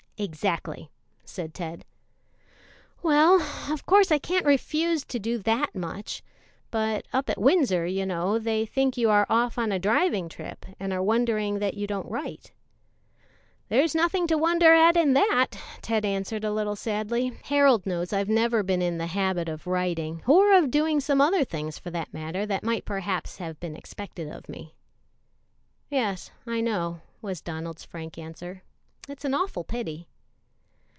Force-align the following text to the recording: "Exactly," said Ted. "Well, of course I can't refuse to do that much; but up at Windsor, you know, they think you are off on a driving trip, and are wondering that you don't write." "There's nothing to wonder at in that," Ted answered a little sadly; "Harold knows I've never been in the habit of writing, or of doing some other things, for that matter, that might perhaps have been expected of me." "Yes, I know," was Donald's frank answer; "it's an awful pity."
"Exactly," 0.23 0.91
said 1.25 1.51
Ted. 1.55 1.83
"Well, 3.01 3.41
of 3.71 3.87
course 3.87 4.11
I 4.11 4.19
can't 4.19 4.45
refuse 4.45 5.03
to 5.05 5.17
do 5.17 5.39
that 5.39 5.73
much; 5.73 6.21
but 6.69 7.07
up 7.11 7.27
at 7.27 7.41
Windsor, 7.41 7.87
you 7.87 8.05
know, 8.05 8.37
they 8.37 8.63
think 8.67 8.97
you 8.97 9.09
are 9.09 9.25
off 9.31 9.57
on 9.57 9.71
a 9.71 9.79
driving 9.79 10.29
trip, 10.29 10.63
and 10.79 10.93
are 10.93 11.01
wondering 11.01 11.57
that 11.57 11.73
you 11.73 11.87
don't 11.87 12.07
write." 12.07 12.51
"There's 13.69 13.95
nothing 13.95 14.27
to 14.27 14.37
wonder 14.37 14.75
at 14.75 14.95
in 14.95 15.13
that," 15.13 15.59
Ted 15.81 16.05
answered 16.05 16.43
a 16.43 16.53
little 16.53 16.75
sadly; 16.75 17.35
"Harold 17.45 17.87
knows 17.87 18.13
I've 18.13 18.29
never 18.29 18.61
been 18.61 18.83
in 18.83 18.99
the 18.99 19.07
habit 19.07 19.49
of 19.49 19.65
writing, 19.65 20.21
or 20.27 20.55
of 20.55 20.69
doing 20.69 20.99
some 20.99 21.19
other 21.19 21.43
things, 21.43 21.79
for 21.79 21.89
that 21.89 22.13
matter, 22.13 22.45
that 22.45 22.63
might 22.63 22.85
perhaps 22.85 23.37
have 23.37 23.59
been 23.59 23.75
expected 23.75 24.29
of 24.31 24.47
me." 24.47 24.75
"Yes, 25.89 26.29
I 26.45 26.61
know," 26.61 27.01
was 27.23 27.41
Donald's 27.41 27.83
frank 27.85 28.19
answer; 28.19 28.61
"it's 29.09 29.25
an 29.25 29.33
awful 29.33 29.63
pity." 29.63 30.07